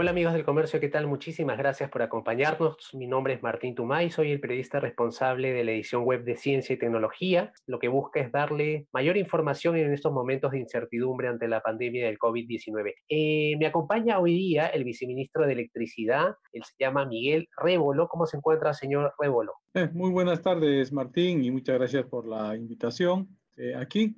[0.00, 1.06] Hola amigos del comercio, ¿qué tal?
[1.06, 2.94] Muchísimas gracias por acompañarnos.
[2.94, 6.72] Mi nombre es Martín Tumay, soy el periodista responsable de la edición web de Ciencia
[6.72, 7.52] y Tecnología.
[7.66, 12.06] Lo que busca es darle mayor información en estos momentos de incertidumbre ante la pandemia
[12.06, 12.94] del COVID-19.
[13.10, 18.08] Eh, me acompaña hoy día el viceministro de Electricidad, él se llama Miguel Révolo.
[18.08, 19.52] ¿Cómo se encuentra, señor Révolo?
[19.74, 23.28] Eh, muy buenas tardes, Martín, y muchas gracias por la invitación
[23.58, 24.16] eh, aquí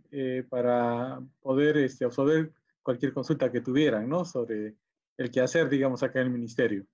[0.48, 2.52] para poder este, absorber
[2.84, 4.24] cualquier consulta que tuvieran ¿no?
[4.24, 4.76] sobre
[5.18, 6.84] el que hacer, digamos, acá en el ministerio.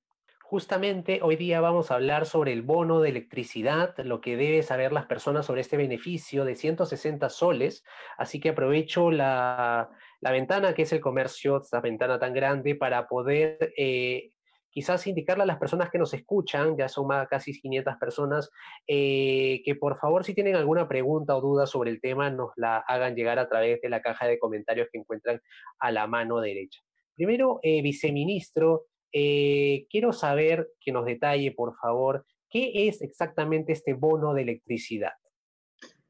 [0.50, 4.92] Justamente hoy día vamos a hablar sobre el bono de electricidad, lo que deben saber
[4.92, 7.84] las personas sobre este beneficio de 160 soles.
[8.16, 9.90] Así que aprovecho la,
[10.22, 14.30] ventana que es el comercio, esta ventana tan grande, para poder eh,
[14.70, 18.50] quizás indicarle a las personas que nos escuchan, ya son más casi 500 personas,
[18.86, 22.78] eh, que por favor si tienen alguna pregunta o duda sobre el tema, nos la
[22.88, 25.42] hagan llegar a través de la caja de comentarios que encuentran
[25.78, 26.80] a la mano derecha.
[27.18, 33.94] Primero, eh, viceministro, eh, quiero saber que nos detalle, por favor, qué es exactamente este
[33.94, 35.14] bono de electricidad.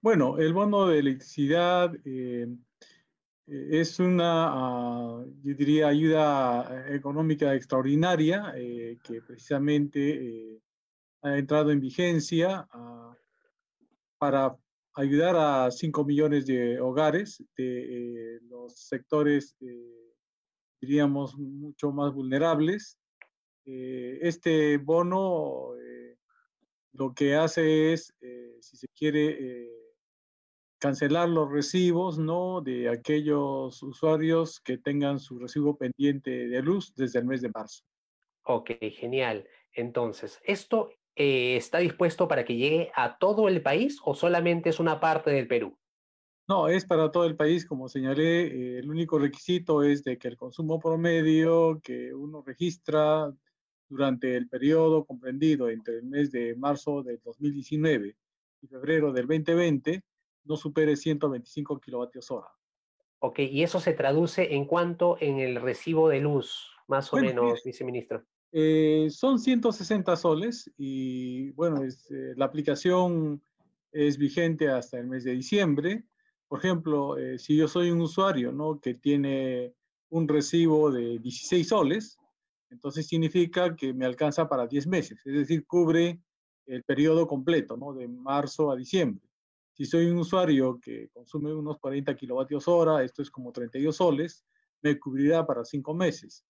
[0.03, 2.47] Bueno, el bono de electricidad eh,
[3.47, 10.61] es una, ah, yo diría, ayuda económica extraordinaria que precisamente
[11.23, 13.17] ha entrado en vigencia ah,
[14.19, 14.55] para
[14.93, 19.57] ayudar a 5 millones de hogares de los sectores
[20.81, 22.99] diríamos, mucho más vulnerables.
[23.65, 26.17] Eh, este bono eh,
[26.93, 29.69] lo que hace es, eh, si se quiere,
[30.79, 32.61] cancelar los recibos ¿no?
[32.61, 37.83] de aquellos usuarios que tengan su recibo pendiente de luz desde el mes de marzo.
[38.45, 39.47] Ok, genial.
[39.73, 45.01] Entonces, ¿esto está dispuesto para que llegue a todo el país o solamente es una
[45.01, 45.77] parte del Perú?
[46.49, 50.29] No, es para todo el país, como señalé, eh, el único requisito es de que
[50.29, 53.31] el consumo promedio que uno registra
[53.87, 58.17] durante el periodo comprendido entre el mes de marzo del 2019
[58.63, 60.03] y febrero del 2020
[60.45, 62.49] no supere 125 kilovatios hora.
[63.21, 67.63] Ok, y eso se traduce en cuánto en el recibo de luz, más o menos,
[67.63, 68.25] viceministro.
[68.53, 73.43] Eh, son 160 soles y bueno, es, eh, la aplicación
[73.93, 76.05] es vigente hasta el mes de diciembre.
[76.49, 78.81] Por ejemplo, eh, si yo soy un usuario ¿no?
[78.81, 79.75] que tiene
[80.09, 82.19] un recibo de 16 soles,
[82.71, 86.21] entonces significa que me alcanza para 10 meses, es decir, cubre
[86.67, 87.93] el periodo completo, ¿no?
[87.93, 89.27] de marzo a diciembre.
[89.75, 94.45] Si soy un usuario que consume unos 40 kilovatios hora, esto es como 32 soles,
[94.83, 96.45] me cubrirá para 5 meses.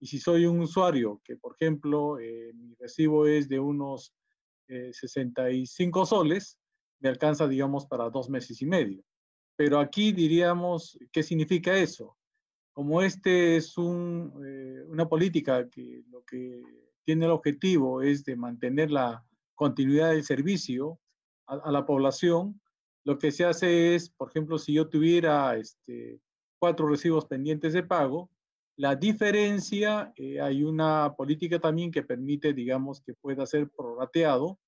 [0.00, 4.12] Y si soy un usuario que, por ejemplo, eh, mi recibo es de unos
[4.66, 6.58] 65 eh, soles,
[7.00, 9.04] me alcanza, digamos, para dos meses y medio.
[9.56, 12.16] Pero aquí diríamos, ¿qué significa eso?
[12.72, 16.62] Como este es eh, una política que lo que
[17.04, 19.24] tiene el objetivo es de mantener la
[19.54, 20.98] continuidad del servicio
[21.46, 22.60] a, la población,
[23.04, 26.20] lo que se hace es, por ejemplo, si yo tuviera este,
[26.58, 28.30] cuatro recibos pendientes de pago,
[28.76, 34.58] la diferencia, eh, hay una política también que permite, digamos, que pueda ser prorrateado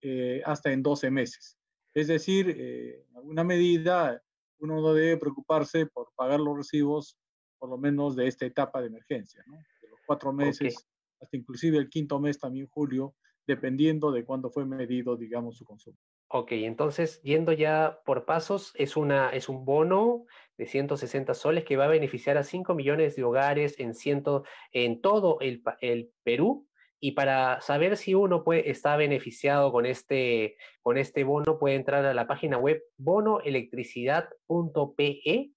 [0.00, 1.58] eh, hasta en 12 meses.
[1.94, 4.20] Es decir, eh, en alguna medida
[4.58, 7.16] uno no debe preocuparse por pagar los recibos,
[7.58, 9.54] por lo menos de esta etapa de emergencia, ¿no?
[9.56, 10.86] de los cuatro meses,
[11.20, 13.14] hasta inclusive el quinto mes también, julio,
[13.46, 15.98] dependiendo de cuándo fue medido, digamos, su consumo.
[16.28, 20.24] Ok, entonces, yendo ya por pasos, es, una, es un bono
[20.56, 25.00] de 160 soles que va a beneficiar a 5 millones de hogares en, ciento, en
[25.00, 26.66] todo el, el Perú
[27.04, 32.14] y para saber si uno está beneficiado con este, con este bono, puede entrar a
[32.14, 35.50] la página web bonoelectricidad.pe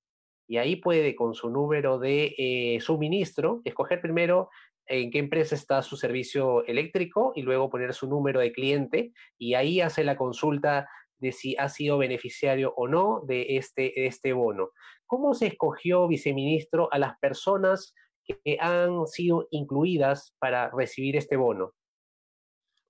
[0.46, 4.50] y ahí puede con su número de eh, suministro escoger primero
[4.88, 9.54] en qué empresa está su servicio eléctrico y luego poner su número de cliente y
[9.54, 14.72] ahí hace la consulta de si ha sido beneficiario o no de este, este bono.
[15.06, 17.94] ¿Cómo se escogió, viceministro, a las personas
[18.28, 21.74] que han sido incluidas para recibir este bono?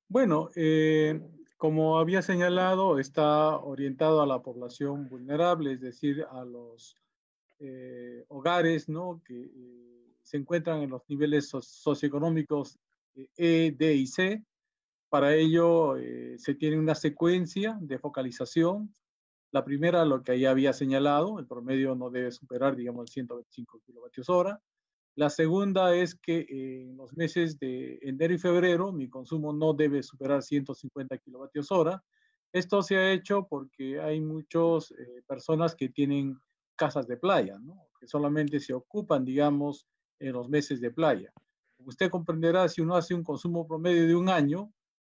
[0.09, 1.21] Bueno, eh,
[1.57, 6.95] como había señalado, está orientado a la población vulnerable, es decir, a los
[7.59, 9.21] eh, hogares ¿no?
[9.25, 12.79] que eh, se encuentran en los niveles socioeconómicos
[13.35, 14.43] E, D y C.
[15.09, 15.95] Para ello
[16.37, 18.93] se tiene una secuencia de focalización
[19.51, 24.29] La primera, lo que ya había señalado, el promedio no debe superar, digamos, 125 kilovatios
[24.29, 24.61] hora.
[25.17, 30.03] La segunda es que en los meses de enero y febrero mi consumo no debe
[30.03, 32.03] superar 150 kilovatios hora.
[32.53, 36.39] Esto se ha hecho porque hay muchas eh, personas que tienen
[36.75, 37.59] casas de playa,
[37.99, 39.87] que solamente se ocupan, digamos,
[40.19, 41.33] en los meses de playa.
[41.77, 44.71] Como usted comprenderá, si uno hace un consumo promedio de un año,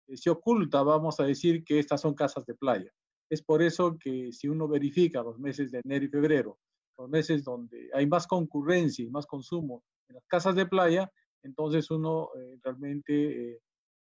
[0.09, 2.93] eh, se oculta, vamos a decir, que estas son casas de playa.
[3.31, 6.59] Es por eso que si uno verifica los meses de enero y febrero,
[6.99, 11.11] los meses donde hay más concurrencia y más consumo en las casas de playa,
[11.43, 13.59] entonces uno eh, realmente eh,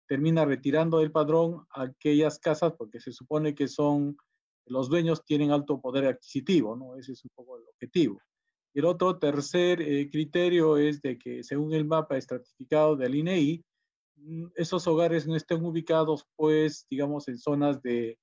[0.07, 4.17] termina retirando del padrón aquellas casas porque se supone que son,
[4.65, 6.95] los dueños tienen alto poder adquisitivo, ¿no?
[6.95, 8.19] Ese es un poco el objetivo.
[8.73, 13.63] El otro tercer eh, criterio es de que según el mapa estratificado del INEI,
[14.17, 18.17] mm, esos hogares no estén ubicados, pues, digamos, en zonas de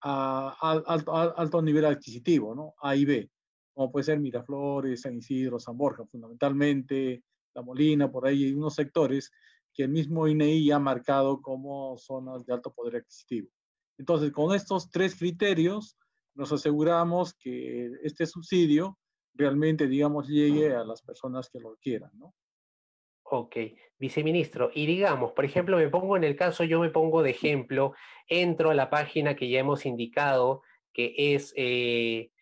[0.00, 2.74] alto, alto nivel adquisitivo, ¿no?
[2.80, 3.30] A y B
[3.78, 7.22] como puede ser Miraflores, San Isidro, San Borja, fundamentalmente,
[7.54, 9.30] La Molina, por ahí hay unos sectores
[9.72, 13.48] que el mismo INEI ha marcado como zonas de alto poder adquisitivo.
[13.96, 15.96] Entonces, con estos tres criterios,
[16.34, 18.98] nos aseguramos que este subsidio
[19.32, 22.34] realmente, digamos, llegue a las personas que lo quieran, ¿no?
[23.22, 23.58] Ok,
[23.96, 27.94] viceministro, y digamos, por ejemplo, me pongo en el caso, yo me pongo de ejemplo,
[28.26, 32.32] entro a la página que ya hemos indicado, que es eh,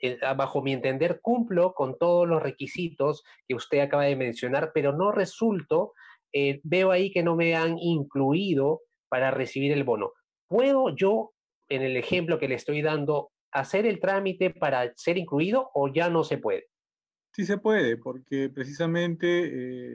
[0.00, 4.92] eh, bajo mi entender, cumplo con todos los requisitos que usted acaba de mencionar, pero
[4.92, 5.94] no resulto,
[6.32, 10.12] eh, veo ahí que no me han incluido para recibir el bono.
[10.48, 11.32] ¿Puedo yo,
[11.68, 16.10] en el ejemplo que le estoy dando, hacer el trámite para ser incluido o ya
[16.10, 16.71] no se puede?
[17.34, 19.26] Sí se puede, porque precisamente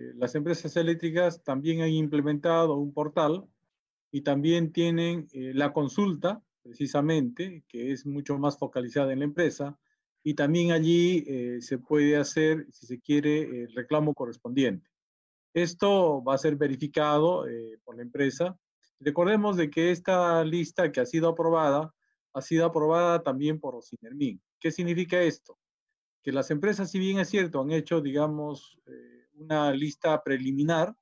[0.09, 3.45] eh, las empresas eléctricas también han implementado un portal
[4.11, 9.77] y también tienen eh, la consulta, precisamente, que es mucho más focalizada en la empresa,
[10.23, 14.89] y también allí eh, se puede hacer, si se quiere, el reclamo correspondiente.
[15.53, 17.45] Esto va a ser verificado
[17.83, 18.59] por la empresa.
[18.99, 21.93] Recordemos de que esta lista que ha sido aprobada,
[22.33, 24.41] ha sido aprobada también por Ocinermin.
[24.59, 25.57] ¿Qué significa esto?
[26.23, 30.95] Que las empresas, si bien es cierto, han hecho, digamos, eh, una lista preliminar,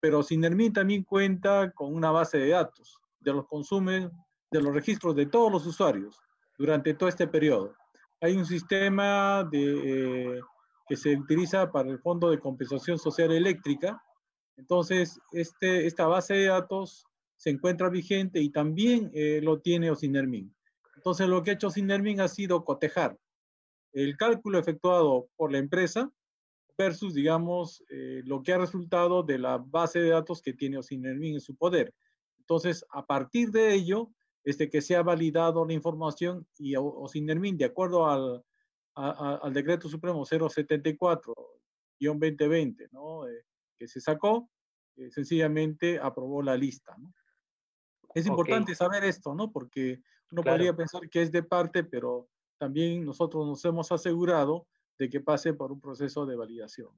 [0.00, 4.10] pero Sinermin también cuenta con una base de datos de los consumos,
[4.50, 6.20] de los registros de todos los usuarios
[6.58, 7.74] durante todo este periodo.
[8.20, 10.40] Hay un sistema de, eh,
[10.88, 14.02] que se utiliza para el Fondo de Compensación Social Eléctrica.
[14.56, 17.04] Entonces, este, esta base de datos
[17.36, 20.54] se encuentra vigente y también eh, lo tiene Osinermin.
[20.96, 23.18] Entonces, lo que ha hecho Osinermin ha sido cotejar
[23.96, 26.12] el cálculo efectuado por la empresa
[26.76, 31.32] versus, digamos, eh, lo que ha resultado de la base de datos que tiene Osinermin
[31.34, 31.94] en su poder.
[32.38, 34.10] Entonces, a partir de ello,
[34.44, 38.44] este que se ha validado la información y Osinermin, de acuerdo al,
[38.94, 43.26] al decreto supremo 074-2020, ¿no?
[43.26, 43.46] Eh,
[43.78, 44.50] que se sacó,
[44.96, 47.14] eh, sencillamente aprobó la lista, ¿no?
[48.14, 49.50] Es importante saber esto, ¿no?
[49.50, 52.28] Porque uno podría pensar que es de parte, pero
[52.58, 54.66] también nosotros nos hemos asegurado
[54.98, 56.90] de que pase por un proceso de validación.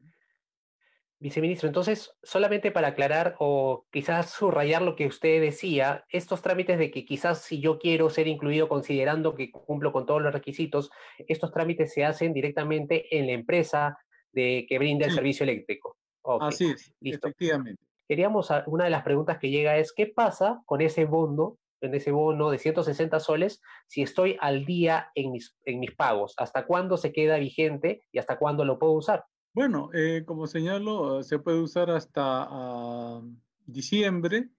[1.21, 6.93] Viceministro, entonces, solamente para aclarar o quizás subrayar lo que usted decía, estos trámites de
[6.93, 10.91] que quizás si yo quiero ser incluido considerando que cumplo con todos los requisitos,
[11.27, 13.99] estos trámites se hacen directamente en la empresa
[14.31, 15.97] de que brinda el servicio eléctrico.
[16.41, 17.83] Así es, efectivamente.
[18.07, 22.11] Queríamos, una de las preguntas que llega es, ¿qué pasa con ese bono en ese
[22.11, 26.35] bono de 160 soles si estoy al día en mis, en mis pagos?
[26.37, 29.25] ¿Hasta cuándo se queda vigente y hasta cuándo lo puedo usar?
[29.55, 33.23] Bueno, eh, como señalo, se puede usar hasta ah,
[33.67, 34.51] diciembre.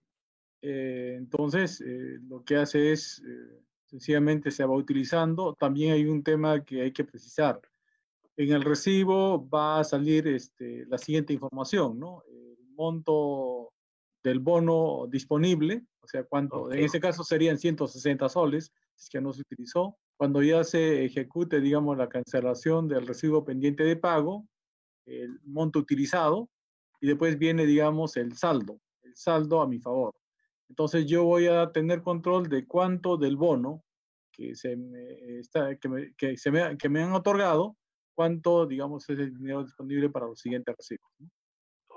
[0.61, 3.21] Eh, entonces, eh, lo que hace es,
[3.85, 5.55] sencillamente se va utilizando.
[5.55, 7.61] También hay un tema que hay que precisar.
[8.35, 12.23] En el recibo va a salir este, la siguiente información, ¿no?
[12.27, 13.73] El monto
[14.23, 19.31] del bono disponible, sea, cuánto, en ese caso serían 160 soles, si es que no
[19.31, 19.97] se utilizó.
[20.17, 24.47] Cuando ya se ejecute, digamos, la cancelación del recibo pendiente de pago,
[25.05, 26.49] el monto utilizado,
[26.99, 30.15] y después viene, digamos, el saldo, el saldo a mi favor.
[30.67, 33.83] Entonces yo voy a tener control de cuánto del bono
[34.31, 37.77] que, se me, está, que, me, que, se me, que me han otorgado,
[38.13, 41.11] cuánto, digamos, es el dinero disponible para los siguientes recibos.
[41.19, 41.29] ¿no?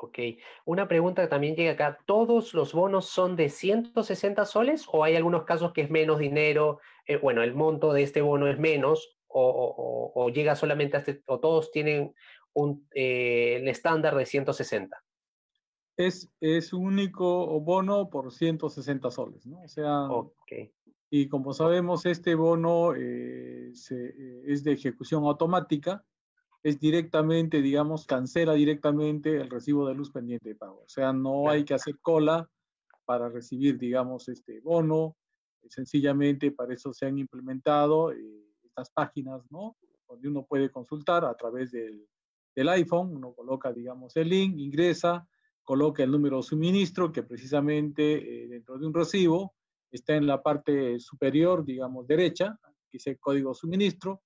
[0.02, 0.18] Ok.
[0.64, 1.98] Una pregunta que también llega acá.
[2.06, 6.80] ¿Todos los bonos son de 160 soles o hay algunos casos que es menos dinero?
[7.06, 11.38] Eh, bueno, el monto de este bono es menos o, llega solamente a este, o
[11.38, 12.14] todos tienen
[12.52, 15.00] un, eh, el estándar de 160?
[15.96, 19.60] Es, es único bono por 160 soles, ¿no?
[19.60, 20.08] O sea,
[21.10, 26.04] y como sabemos, este bono eh, es de ejecución automática,
[26.62, 30.82] es directamente, digamos, cancela directamente el recibo de luz pendiente de pago.
[30.84, 32.48] O sea, no hay que hacer cola
[33.04, 35.16] para recibir, digamos, este bono.
[35.68, 38.16] Sencillamente para eso se han implementado eh,
[38.62, 39.76] estas páginas, ¿no?
[40.08, 42.06] Donde uno puede consultar a través del,
[42.54, 45.26] del iPhone, uno coloca, digamos, el link, ingresa,
[45.64, 49.54] coloca el número de suministro que precisamente eh, dentro de un recibo
[49.90, 54.22] está en la parte superior, digamos, derecha, que dice código suministro,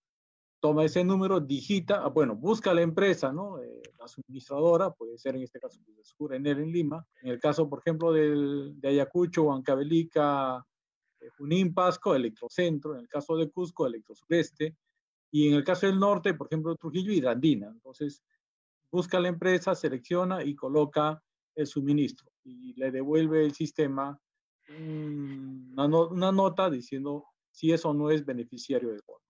[0.61, 3.61] toma ese número, digita, ah, bueno, busca la empresa, ¿no?
[3.61, 7.69] Eh, la suministradora, puede ser en este caso Sur en en Lima, en el caso,
[7.69, 10.65] por ejemplo, del, de Ayacucho, Huancavelica,
[11.21, 14.77] eh, Junín, Pasco, Electrocentro, en el caso de Cusco, Electrosureste,
[15.31, 17.69] y en el caso del norte, por ejemplo, Trujillo y Randina.
[17.69, 18.23] Entonces,
[18.91, 21.23] busca la empresa, selecciona y coloca
[21.55, 24.19] el suministro y le devuelve el sistema
[24.69, 29.26] una, una nota diciendo si eso no es beneficiario del bono.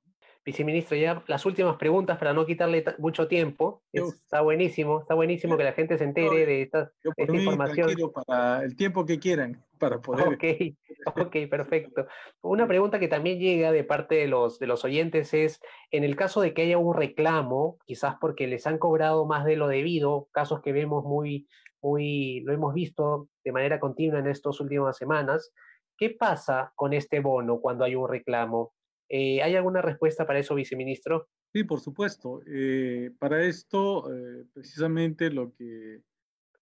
[0.46, 3.82] Viceministro, ya las últimas preguntas para no quitarle mucho tiempo.
[3.92, 7.90] está buenísimo, está buenísimo que la gente se entere de esta, información.
[8.14, 10.28] Para el tiempo que quieran, para poder.
[10.28, 10.44] Ok,
[11.26, 12.06] ok, perfecto.
[12.42, 15.60] Una pregunta que también llega de parte de los, de los oyentes es:
[15.90, 19.56] en el caso de que haya un reclamo, quizás porque les han cobrado más de
[19.56, 21.48] lo debido, casos que vemos muy,
[21.82, 25.52] muy, lo hemos visto de manera continua en estas últimas semanas,
[25.98, 28.75] ¿qué pasa con este bono cuando hay un reclamo?
[29.08, 31.28] Eh, ¿Hay alguna respuesta para eso, viceministro?
[31.52, 32.42] Sí, por supuesto.
[32.46, 36.02] Eh, para esto, eh, precisamente lo que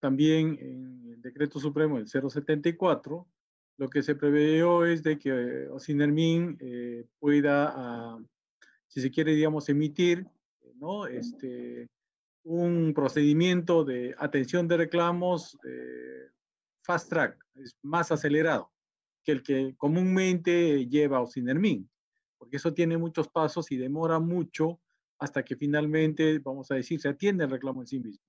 [0.00, 3.26] también en el decreto supremo del 074,
[3.78, 6.58] lo que se previó es de que Osinermin
[7.18, 8.18] pueda, ah,
[8.86, 10.26] si se quiere, digamos, emitir,
[10.76, 11.06] ¿no?
[11.06, 11.88] Este,
[12.44, 15.58] un procedimiento de atención de reclamos
[16.82, 18.70] fast track, es más acelerado
[19.24, 21.88] que el que comúnmente lleva Osinermin
[22.44, 24.78] porque eso tiene muchos pasos y demora mucho
[25.18, 28.22] hasta que finalmente, vamos a decir, se atiende el reclamo en sí mismo.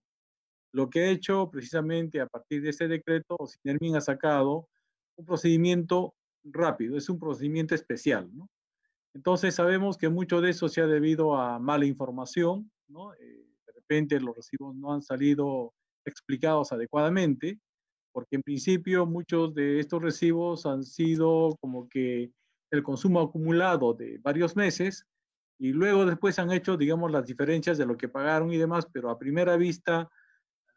[0.71, 4.69] Lo que he hecho precisamente a partir de este decreto, Sinermin ha sacado
[5.17, 8.49] un procedimiento rápido, es un procedimiento especial, ¿no?
[9.13, 13.13] Entonces sabemos que mucho de eso se ha debido a mala información, ¿no?
[13.15, 15.73] Eh, de repente los recibos no han salido
[16.05, 17.59] explicados adecuadamente,
[18.13, 22.31] porque en principio muchos de estos recibos han sido como que
[22.75, 25.05] el consumo acumulado de varios meses
[25.57, 29.09] y luego después han hecho, digamos, las diferencias de lo que pagaron y demás, pero
[29.09, 30.09] a primera vista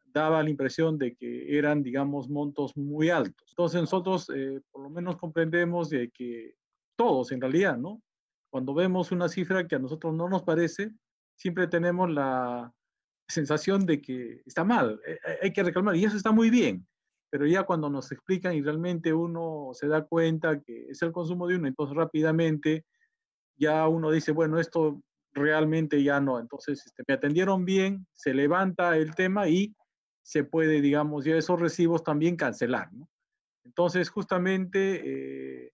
[0.07, 3.50] daba la impresión de que eran, digamos, montos muy altos.
[3.50, 6.55] Entonces nosotros eh, por lo menos comprendemos de que
[6.97, 8.02] todos en realidad, ¿no?
[8.50, 10.93] Cuando vemos una cifra que a nosotros no nos parece,
[11.37, 12.73] siempre tenemos la
[13.28, 16.87] sensación de que está mal, eh, eh, hay que reclamar y eso está muy bien
[17.30, 21.47] pero ya cuando nos explican y realmente uno se da cuenta que es el consumo
[21.47, 22.85] de uno, entonces rápidamente
[23.56, 26.38] ya uno dice, bueno, esto realmente ya no.
[26.38, 29.75] Entonces este, me atendieron bien, se levanta el tema y
[30.23, 32.88] se puede, digamos, ya esos recibos también cancelar.
[33.64, 35.73] Entonces justamente eh,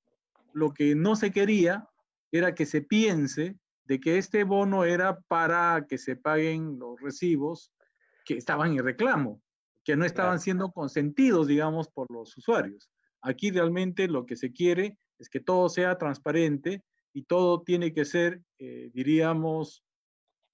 [0.52, 1.88] lo que no se quería
[2.32, 7.73] era que se piense de que este bono era para que se paguen los recibos
[8.25, 9.44] que estaban en reclamo
[9.85, 12.91] que no estaban siendo consentidos, digamos, por los usuarios.
[13.21, 18.05] Aquí realmente lo que se quiere es que todo sea transparente y todo tiene que
[18.05, 19.85] ser, eh, diríamos,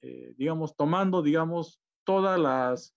[0.02, 2.94] eh, digamos, tomando, digamos, todas las,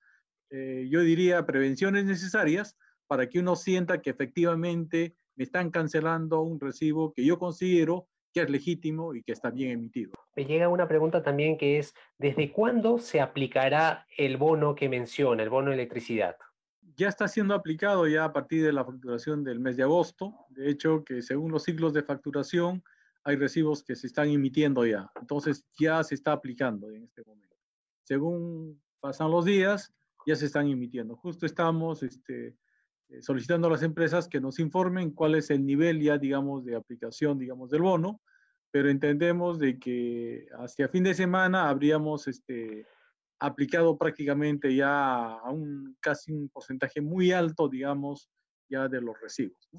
[0.49, 2.75] eh, yo diría, prevenciones necesarias
[3.07, 8.41] para que uno sienta que efectivamente me están cancelando un recibo que yo considero que
[8.41, 10.11] es legítimo y que está bien emitido.
[10.35, 15.43] Me llega una pregunta también que es, ¿desde cuándo se aplicará el bono que menciona,
[15.43, 16.35] el bono de electricidad?
[16.95, 20.33] Ya está siendo aplicado ya a partir de la facturación del mes de agosto.
[20.49, 22.83] De hecho, que según los ciclos de facturación,
[23.23, 25.09] hay recibos que se están emitiendo ya.
[25.19, 27.55] Entonces, ya se está aplicando en este momento.
[28.03, 29.93] Según pasan los días,
[30.25, 31.15] ya se están emitiendo.
[31.15, 32.55] Justo estamos este,
[33.21, 37.37] solicitando a las empresas que nos informen cuál es el nivel ya, digamos, de aplicación,
[37.37, 38.21] digamos, del bono,
[38.71, 42.87] pero entendemos de que hacia fin de semana habríamos este,
[43.39, 48.29] aplicado prácticamente ya a un casi un porcentaje muy alto, digamos,
[48.69, 49.69] ya de los recibos.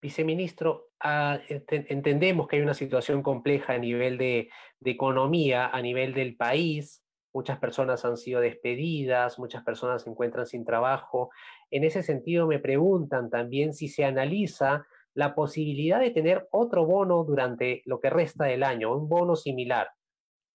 [0.00, 4.48] Viceministro, ah, entendemos que hay una situación compleja a nivel de,
[4.80, 7.02] de economía, a nivel del país,
[7.32, 11.30] muchas personas han sido despedidas, muchas personas se encuentran sin trabajo.
[11.70, 17.24] En ese sentido, me preguntan también si se analiza la posibilidad de tener otro bono
[17.24, 19.88] durante lo que resta del año, un bono similar,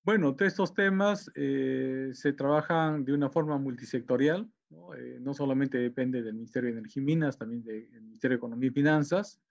[0.05, 4.93] Bueno, estos temas eh, se trabajan de una forma multisectorial, ¿no?
[4.95, 5.33] Eh, ¿no?
[5.33, 9.41] solamente depende del Ministerio de Energía y Minas, también del Ministerio de Economía y Finanzas,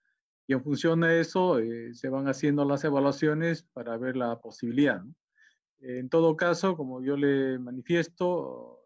[0.47, 5.03] y en función de eso eh, se van haciendo las evaluaciones para ver la posibilidad.
[5.03, 5.15] ¿no?
[5.83, 8.81] En todo caso, como yo le manifiesto,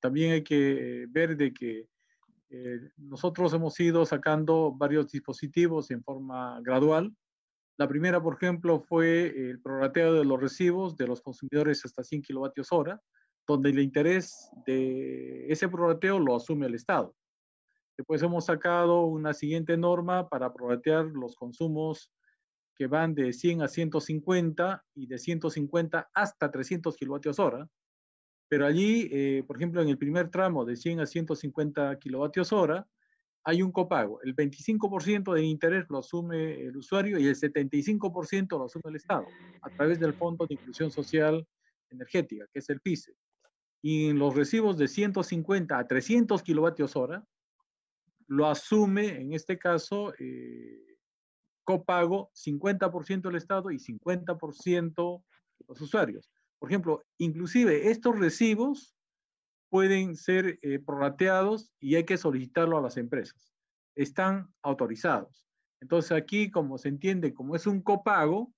[0.00, 1.88] también hay que ver de que
[2.96, 7.12] nosotros hemos ido sacando varios dispositivos en forma gradual,
[7.76, 12.22] la primera, por ejemplo, fue el prorrateo de los recibos de los consumidores hasta 100
[12.22, 13.02] kilovatios hora,
[13.48, 17.16] donde el interés de ese prorrateo lo asume el Estado.
[17.98, 22.12] Después hemos sacado una siguiente norma para prorratear los consumos
[22.74, 27.68] que van de 100 a 150 y de 150 hasta 300 kilovatios hora.
[28.48, 32.86] Pero allí, eh, por ejemplo, en el primer tramo de 100 a 150 kilovatios hora,
[33.44, 34.20] hay un copago.
[34.22, 39.26] El 25% de interés lo asume el usuario y el 75% lo asume el Estado
[39.60, 41.46] a través del Fondo de Inclusión Social
[41.90, 43.14] Energética, que es el PICE.
[43.82, 47.22] Y en los recibos de 150 a 300 kilovatios hora,
[48.26, 50.93] lo asume, en este caso, eh,
[51.64, 55.24] copago 50% el Estado y 50%
[55.66, 56.30] los usuarios.
[56.58, 58.94] Por ejemplo, inclusive estos recibos
[59.70, 63.52] pueden ser eh, prorrateados y hay que solicitarlo a las empresas.
[63.96, 65.48] Están autorizados.
[65.80, 68.52] Entonces aquí, como se entiende, como es un copago,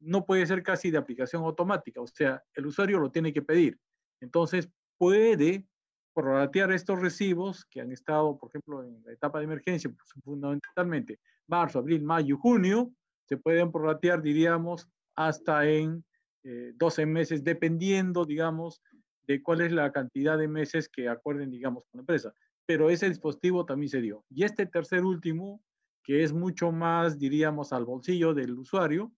[0.00, 3.78] no puede ser casi de aplicación automática, o sea, el usuario lo tiene que pedir.
[4.20, 5.66] Entonces puede
[6.16, 11.20] prorratear estos recibos que han estado, por ejemplo, en la etapa de emergencia, pues, fundamentalmente
[11.46, 12.90] marzo, abril, mayo, junio,
[13.26, 16.02] se pueden prorratear, diríamos, hasta en
[16.42, 18.80] 12 eh, meses, dependiendo, digamos,
[19.26, 22.32] de cuál es la cantidad de meses que acuerden, digamos, con la empresa.
[22.64, 24.24] Pero ese dispositivo también se dio.
[24.30, 25.62] Y este tercer último,
[26.02, 29.12] que es mucho más, diríamos, al bolsillo del usuario,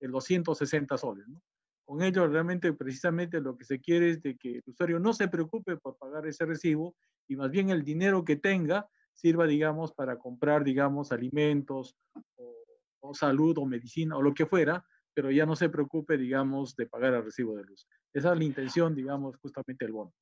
[0.00, 1.28] el 260 soles.
[1.28, 1.40] ¿no?
[1.90, 5.26] Con ello, realmente, precisamente lo que se quiere es de que el usuario no se
[5.26, 6.94] preocupe por pagar ese recibo
[7.26, 11.96] y más bien el dinero que tenga sirva, digamos, para comprar, digamos, alimentos
[13.00, 16.86] o, salud o medicina o lo que fuera, pero ya no se preocupe, digamos, de
[16.86, 17.88] pagar el recibo de luz.
[18.14, 20.12] Esa es la intención, digamos, justamente del bono.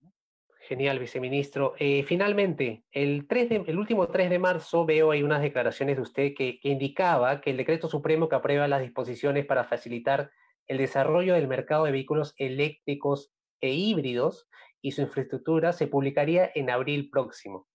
[0.60, 1.74] Genial, viceministro.
[1.78, 6.02] Eh, finalmente, el, 3 de, el último 3 de marzo veo ahí unas declaraciones de
[6.02, 10.30] usted que indicaba que el decreto supremo que aprueba las disposiciones para facilitar
[10.68, 14.48] el desarrollo del mercado de vehículos eléctricos e híbridos
[14.80, 17.66] y su infraestructura se publicaría en abril próximo.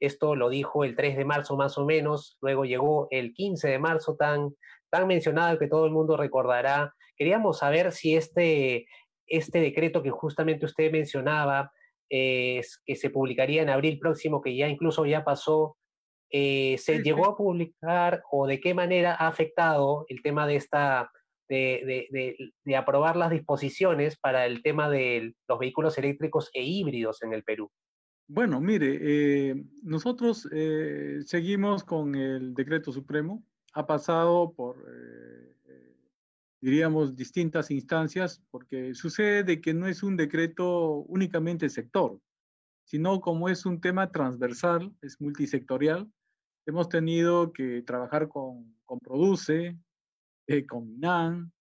[0.00, 3.78] Esto lo dijo el 3 de marzo más o menos, luego llegó el 15 de
[3.78, 4.54] marzo tan,
[4.90, 6.94] tan mencionado que todo el mundo recordará.
[7.16, 8.86] Queríamos saber si este,
[9.26, 11.72] este decreto que justamente usted mencionaba,
[12.08, 12.62] que
[12.96, 15.76] se publicaría en abril próximo, que ya incluso ya pasó,
[16.32, 21.10] eh, ¿se llegó a publicar o de qué manera ha afectado el tema de esta,
[21.50, 27.22] de, de, de, aprobar las disposiciones para el tema de los vehículos eléctricos e híbridos
[27.22, 27.70] en el Perú?
[28.28, 34.86] Bueno, mire, eh, nosotros eh, seguimos con el decreto supremo, ha pasado por
[36.60, 42.20] diríamos, distintas instancias, porque sucede que no es un decreto únicamente sector,
[42.84, 46.10] sino como es un tema transversal, es multisectorial,
[46.66, 49.78] hemos tenido que trabajar con, con Produce,
[50.46, 51.52] eh, con MINAN,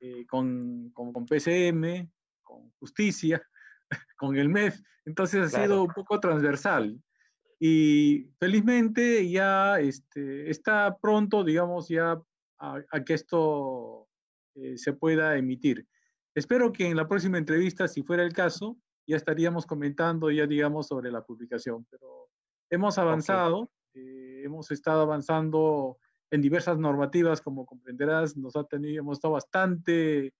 [0.00, 2.10] eh, con, con, con, PCM,
[2.42, 3.42] con Justicia,
[4.16, 7.00] con el MEF, entonces ha sido un poco transversal.
[7.58, 12.20] Y felizmente ya este, está pronto, digamos, ya
[12.58, 14.08] a que esto
[14.54, 15.86] eh, se pueda emitir.
[16.34, 20.86] Espero que en la próxima entrevista, si fuera el caso, ya estaríamos comentando ya, digamos,
[20.86, 21.86] sobre la publicación.
[21.90, 22.28] Pero
[22.70, 25.98] hemos avanzado, eh, hemos estado avanzando
[26.32, 30.34] en diversas normativas, como comprenderás, nos ha tenido, hemos estado bastante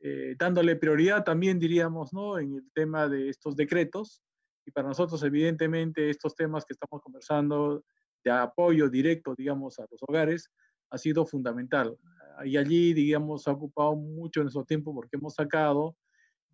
[0.00, 2.38] eh, dándole prioridad también, diríamos, ¿no?
[2.38, 4.22] En el tema de estos decretos.
[4.64, 7.84] Y para nosotros, evidentemente, estos temas que estamos conversando
[8.24, 10.48] de apoyo directo, digamos, a los hogares,
[10.90, 11.98] ha sido fundamental
[12.44, 15.96] y allí, digamos, ha ocupado mucho nuestro tiempo porque hemos sacado,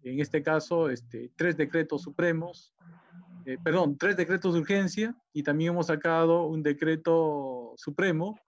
[0.02, 2.74] en este caso, este, tres decretos supremos,
[3.44, 8.38] eh, perdón, tres decretos de urgencia y también hemos sacado un decreto supremo,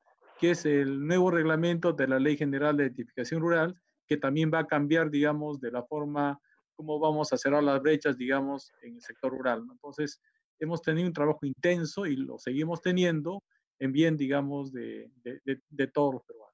[0.41, 4.61] que es el nuevo reglamento de la Ley General de Identificación Rural, que también va
[4.61, 6.41] a cambiar, digamos, de la forma
[6.75, 9.63] como vamos a cerrar las brechas, digamos, en el sector rural.
[9.71, 10.19] Entonces,
[10.59, 13.43] hemos tenido un trabajo intenso y lo seguimos teniendo
[13.79, 16.50] en bien, digamos, de, de, de todos los peruanos.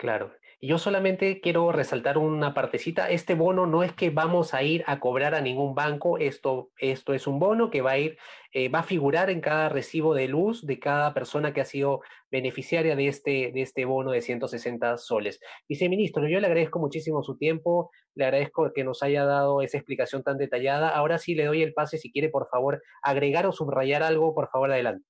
[0.00, 0.32] Claro.
[0.62, 3.10] Yo solamente quiero resaltar una partecita.
[3.10, 6.16] Este bono no es que vamos a ir a cobrar a ningún banco.
[6.16, 8.16] Esto, esto es un bono que va a ir,
[8.54, 12.00] eh, va a figurar en cada recibo de luz de cada persona que ha sido
[12.30, 15.38] beneficiaria de este, de este bono de 160 soles.
[15.68, 20.22] Viceministro, yo le agradezco muchísimo su tiempo, le agradezco que nos haya dado esa explicación
[20.22, 20.88] tan detallada.
[20.88, 24.48] Ahora sí le doy el pase si quiere, por favor, agregar o subrayar algo, por
[24.48, 25.09] favor, adelante.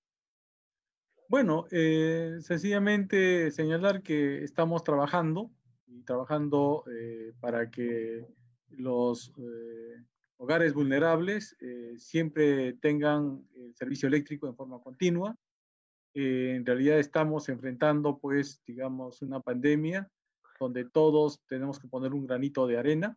[1.31, 5.49] Bueno, eh, sencillamente señalar que estamos trabajando
[5.87, 8.27] y trabajando eh, para que
[8.71, 10.05] los eh,
[10.39, 11.57] hogares vulnerables
[11.99, 15.37] siempre tengan el servicio eléctrico en forma continua.
[16.15, 20.11] en realidad estamos enfrentando, pues, digamos, una pandemia
[20.59, 23.17] donde todos tenemos que poner un granito de arena,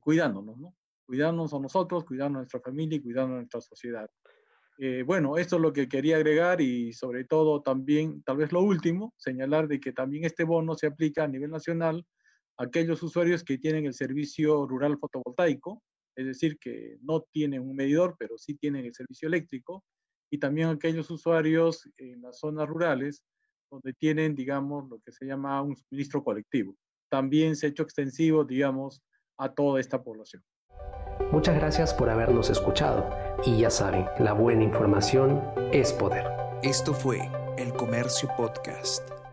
[0.00, 0.74] cuidándonos, ¿no?
[1.04, 4.10] Cuidándonos a nosotros, cuidando a nuestra familia y cuidando a nuestra sociedad.
[4.78, 8.60] Eh, bueno, esto es lo que quería agregar y sobre todo también, tal vez lo
[8.60, 12.04] último, señalar de que también este bono se aplica a nivel nacional
[12.58, 15.82] a aquellos usuarios que tienen el servicio rural fotovoltaico,
[16.14, 19.82] es decir, que no tienen un medidor, pero sí tienen el servicio eléctrico,
[20.30, 23.22] y también aquellos usuarios en las zonas rurales
[23.70, 26.74] donde tienen, digamos, lo que se llama un suministro colectivo.
[27.08, 29.02] También se ha hecho extensivo, digamos,
[29.38, 30.42] a toda esta población.
[31.32, 33.10] Muchas gracias por habernos escuchado
[33.44, 36.26] y ya saben, la buena información es poder.
[36.62, 39.25] Esto fue El Comercio Podcast.